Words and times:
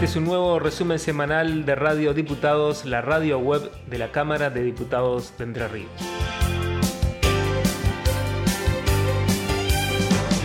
Este 0.00 0.12
es 0.12 0.16
un 0.16 0.24
nuevo 0.24 0.58
resumen 0.58 0.98
semanal 0.98 1.66
de 1.66 1.74
Radio 1.74 2.14
Diputados, 2.14 2.86
la 2.86 3.02
radio 3.02 3.38
web 3.38 3.70
de 3.86 3.98
la 3.98 4.10
Cámara 4.10 4.48
de 4.48 4.62
Diputados 4.62 5.36
de 5.36 5.44
Entre 5.44 5.68
Ríos. 5.68 5.90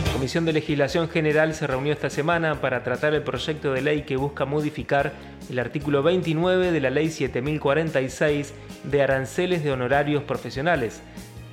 La 0.07 0.11
Comisión 0.11 0.43
de 0.43 0.51
Legislación 0.51 1.07
General 1.07 1.53
se 1.53 1.67
reunió 1.67 1.93
esta 1.93 2.09
semana 2.09 2.59
para 2.59 2.83
tratar 2.83 3.13
el 3.13 3.23
proyecto 3.23 3.71
de 3.71 3.81
ley 3.81 4.01
que 4.01 4.17
busca 4.17 4.43
modificar 4.43 5.13
el 5.49 5.57
artículo 5.57 6.03
29 6.03 6.73
de 6.73 6.81
la 6.81 6.89
Ley 6.89 7.09
7046 7.09 8.53
de 8.83 9.01
aranceles 9.01 9.63
de 9.63 9.71
honorarios 9.71 10.23
profesionales. 10.23 11.01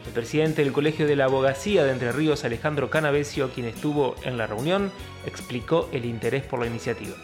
El 0.08 0.12
presidente 0.12 0.64
del 0.64 0.72
Colegio 0.72 1.06
de 1.06 1.14
la 1.14 1.26
Abogacía 1.26 1.84
de 1.84 1.92
Entre 1.92 2.10
Ríos, 2.10 2.44
Alejandro 2.44 2.90
Canavesio, 2.90 3.50
quien 3.50 3.68
estuvo 3.68 4.16
en 4.24 4.38
la 4.38 4.48
reunión, 4.48 4.90
explicó 5.24 5.88
el 5.92 6.04
interés 6.04 6.42
por 6.42 6.58
la 6.58 6.66
iniciativa. 6.66 7.14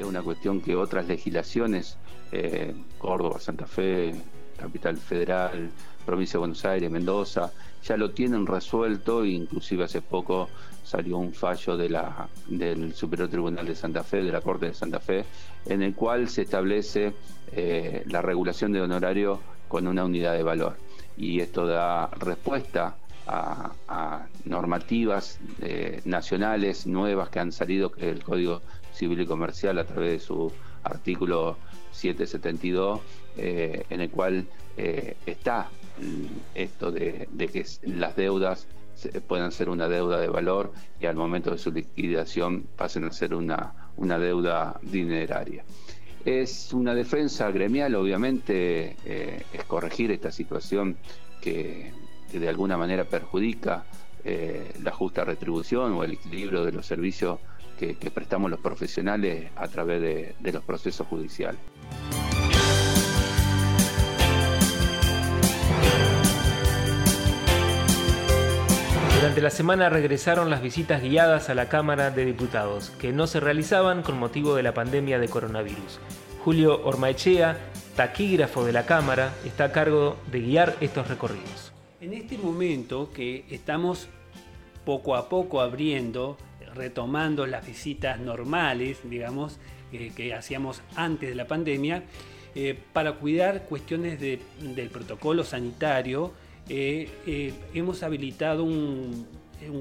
Es 0.00 0.06
una 0.06 0.22
cuestión 0.22 0.62
que 0.62 0.74
otras 0.74 1.06
legislaciones, 1.06 1.98
eh, 2.32 2.74
Córdoba, 2.96 3.38
Santa 3.38 3.66
Fe, 3.66 4.14
Capital 4.56 4.96
Federal, 4.96 5.70
Provincia 6.06 6.32
de 6.32 6.38
Buenos 6.38 6.64
Aires, 6.64 6.90
Mendoza, 6.90 7.52
ya 7.84 7.98
lo 7.98 8.10
tienen 8.10 8.46
resuelto, 8.46 9.26
inclusive 9.26 9.84
hace 9.84 10.00
poco 10.00 10.48
salió 10.84 11.18
un 11.18 11.34
fallo 11.34 11.76
del 11.76 12.94
Superior 12.94 13.28
Tribunal 13.28 13.66
de 13.66 13.74
Santa 13.74 14.02
Fe, 14.02 14.22
de 14.22 14.32
la 14.32 14.40
Corte 14.40 14.66
de 14.68 14.74
Santa 14.74 15.00
Fe, 15.00 15.26
en 15.66 15.82
el 15.82 15.94
cual 15.94 16.30
se 16.30 16.42
establece 16.42 17.12
eh, 17.52 18.02
la 18.06 18.22
regulación 18.22 18.72
de 18.72 18.80
honorario 18.80 19.38
con 19.68 19.86
una 19.86 20.06
unidad 20.06 20.32
de 20.32 20.42
valor. 20.42 20.78
Y 21.18 21.40
esto 21.40 21.66
da 21.66 22.06
respuesta 22.06 22.96
a, 23.26 24.26
normativas 24.46 25.38
eh, 25.60 26.00
nacionales 26.06 26.86
nuevas 26.86 27.28
que 27.28 27.38
han 27.38 27.52
salido, 27.52 27.92
que 27.92 28.08
el 28.08 28.24
Código 28.24 28.62
Civil 28.92 29.20
y 29.20 29.26
Comercial 29.26 29.78
a 29.78 29.84
través 29.84 30.12
de 30.12 30.18
su 30.20 30.52
artículo 30.82 31.56
772, 31.92 33.00
eh, 33.36 33.84
en 33.90 34.00
el 34.00 34.10
cual 34.10 34.46
está 35.26 35.68
esto 36.54 36.90
de, 36.90 37.28
que 37.52 37.66
las 37.82 38.16
deudas 38.16 38.66
puedan 39.28 39.52
ser 39.52 39.68
una 39.68 39.88
deuda 39.88 40.18
de 40.18 40.28
valor 40.28 40.72
y 40.98 41.04
al 41.04 41.16
momento 41.16 41.50
de 41.50 41.58
su 41.58 41.70
liquidación 41.70 42.64
pasen 42.76 43.04
a 43.04 43.12
ser 43.12 43.34
una, 43.34 43.90
una 43.98 44.18
deuda 44.18 44.78
dineraria. 44.82 45.64
Es 46.24 46.74
una 46.74 46.94
defensa 46.94 47.50
gremial, 47.50 47.94
obviamente, 47.94 48.96
eh, 49.06 49.42
es 49.52 49.64
corregir 49.64 50.10
esta 50.10 50.30
situación 50.30 50.96
que, 51.40 51.92
de 52.30 52.48
alguna 52.48 52.76
manera 52.76 53.04
perjudica 53.04 53.84
eh, 54.22 54.70
la 54.82 54.92
justa 54.92 55.24
retribución 55.24 55.92
o 55.92 56.04
el 56.04 56.12
equilibrio 56.12 56.62
de 56.64 56.72
los 56.72 56.84
servicios 56.84 57.40
que, 57.80 58.10
prestamos 58.10 58.50
los 58.50 58.60
profesionales 58.60 59.50
a 59.56 59.66
través 59.68 60.00
de 60.38 60.52
los 60.52 60.62
procesos 60.62 61.06
judiciales. 61.06 61.60
Durante 69.20 69.42
la 69.42 69.50
semana 69.50 69.90
regresaron 69.90 70.48
las 70.48 70.62
visitas 70.62 71.02
guiadas 71.02 71.50
a 71.50 71.54
la 71.54 71.68
Cámara 71.68 72.10
de 72.10 72.24
Diputados, 72.24 72.88
que 72.98 73.12
no 73.12 73.26
se 73.26 73.38
realizaban 73.38 74.02
con 74.02 74.18
motivo 74.18 74.54
de 74.54 74.62
la 74.62 74.72
pandemia 74.72 75.18
de 75.18 75.28
coronavirus. 75.28 76.00
Julio 76.42 76.80
Ormaechea, 76.86 77.58
taquígrafo 77.96 78.64
de 78.64 78.72
la 78.72 78.86
Cámara, 78.86 79.34
está 79.44 79.64
a 79.64 79.72
cargo 79.72 80.16
de 80.32 80.40
guiar 80.40 80.74
estos 80.80 81.08
recorridos. 81.08 81.70
En 82.00 82.14
este 82.14 82.38
momento 82.38 83.10
que 83.12 83.44
estamos 83.50 84.08
poco 84.86 85.14
a 85.14 85.28
poco 85.28 85.60
abriendo, 85.60 86.38
retomando 86.74 87.46
las 87.46 87.66
visitas 87.66 88.20
normales, 88.20 88.98
digamos, 89.04 89.58
eh, 89.92 90.12
que 90.14 90.34
hacíamos 90.34 90.82
antes 90.94 91.28
de 91.28 91.34
la 91.34 91.46
pandemia, 91.46 92.04
eh, 92.54 92.78
para 92.92 93.14
cuidar 93.14 93.64
cuestiones 93.64 94.20
del 94.20 94.90
protocolo 94.90 95.42
sanitario, 95.44 96.32
eh, 96.68 97.08
hemos 97.74 98.02
habilitado 98.02 98.64
un, 98.64 99.26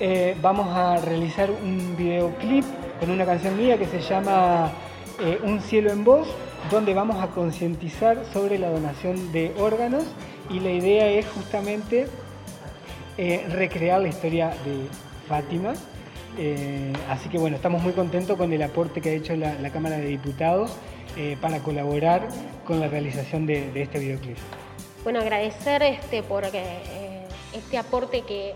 Eh, 0.00 0.36
vamos 0.42 0.66
a 0.76 0.96
realizar 0.96 1.48
un 1.52 1.96
videoclip 1.96 2.64
con 3.00 3.10
una 3.10 3.24
canción 3.24 3.56
mía 3.56 3.78
que 3.78 3.86
se 3.86 4.00
llama 4.00 4.70
eh, 5.20 5.38
Un 5.42 5.60
cielo 5.60 5.90
en 5.90 6.04
voz, 6.04 6.28
donde 6.70 6.94
vamos 6.94 7.22
a 7.22 7.28
concientizar 7.28 8.24
sobre 8.32 8.58
la 8.58 8.70
donación 8.70 9.32
de 9.32 9.54
órganos 9.58 10.04
y 10.50 10.60
la 10.60 10.70
idea 10.70 11.08
es 11.08 11.26
justamente 11.28 12.06
eh, 13.18 13.46
recrear 13.50 14.00
la 14.00 14.08
historia 14.08 14.48
de 14.48 14.88
Fátima. 15.28 15.74
Eh, 16.36 16.92
así 17.08 17.28
que 17.28 17.38
bueno, 17.38 17.56
estamos 17.56 17.82
muy 17.82 17.92
contentos 17.92 18.36
con 18.36 18.52
el 18.52 18.62
aporte 18.62 19.00
que 19.00 19.10
ha 19.10 19.12
hecho 19.12 19.36
la, 19.36 19.70
Cámara 19.70 19.96
de 19.96 20.06
Diputados 20.06 20.76
para 21.40 21.60
colaborar 21.60 22.26
con 22.66 22.80
la 22.80 22.88
realización 22.88 23.46
de, 23.46 23.70
este 23.80 24.00
videoclip. 24.00 24.36
Bueno, 25.04 25.20
agradecer 25.20 25.80
este, 25.84 26.24
por 26.24 26.44
este 27.54 27.78
aporte 27.78 28.22
que, 28.22 28.54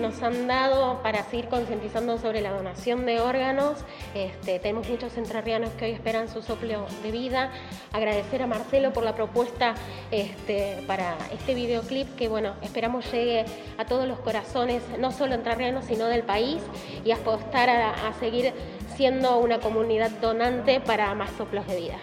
nos 0.00 0.22
han 0.22 0.46
dado 0.46 1.02
para 1.02 1.24
seguir 1.24 1.48
concientizando 1.48 2.16
sobre 2.16 2.40
la 2.40 2.52
donación 2.52 3.06
de 3.06 3.20
órganos. 3.20 3.78
Este, 4.14 4.58
tenemos 4.58 4.88
muchos 4.88 5.16
entrerrianos 5.16 5.70
que 5.70 5.86
hoy 5.86 5.90
esperan 5.90 6.28
su 6.28 6.42
soplo 6.42 6.86
de 7.02 7.10
vida. 7.10 7.50
Agradecer 7.92 8.42
a 8.42 8.46
Marcelo 8.46 8.92
por 8.92 9.04
la 9.04 9.14
propuesta 9.14 9.74
este, 10.10 10.84
para 10.86 11.16
este 11.32 11.54
videoclip 11.54 12.14
que 12.14 12.28
bueno, 12.28 12.54
esperamos 12.62 13.10
llegue 13.12 13.44
a 13.78 13.84
todos 13.84 14.06
los 14.06 14.18
corazones, 14.20 14.82
no 14.98 15.10
solo 15.12 15.34
entrerrianos, 15.34 15.84
sino 15.86 16.06
del 16.06 16.22
país 16.22 16.62
y 17.04 17.10
apostar 17.10 17.68
a 17.68 18.12
seguir 18.20 18.54
siendo 18.96 19.38
una 19.38 19.60
comunidad 19.60 20.10
donante 20.20 20.80
para 20.80 21.14
más 21.14 21.30
soplos 21.32 21.66
de 21.66 21.76
vida. 21.76 21.98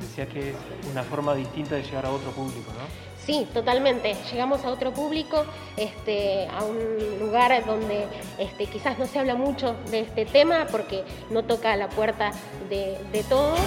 Decía 0.00 0.26
que 0.26 0.50
es 0.50 0.56
una 0.90 1.02
forma 1.02 1.34
distinta 1.34 1.74
de 1.74 1.82
llegar 1.82 2.06
a 2.06 2.10
otro 2.10 2.30
público, 2.30 2.72
¿no? 2.72 3.10
Sí, 3.24 3.46
totalmente. 3.52 4.16
Llegamos 4.32 4.64
a 4.64 4.70
otro 4.70 4.92
público, 4.92 5.44
este, 5.76 6.48
a 6.48 6.64
un 6.64 7.20
lugar 7.20 7.64
donde 7.66 8.06
este, 8.38 8.66
quizás 8.66 8.98
no 8.98 9.06
se 9.06 9.18
habla 9.18 9.34
mucho 9.34 9.76
de 9.90 10.00
este 10.00 10.24
tema 10.24 10.66
porque 10.70 11.04
no 11.30 11.44
toca 11.44 11.76
la 11.76 11.88
puerta 11.88 12.32
de, 12.68 12.98
de 13.12 13.22
todos. 13.24 13.58